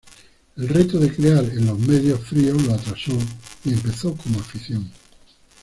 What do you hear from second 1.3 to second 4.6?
en los medios fríos lo atrasó y empezó como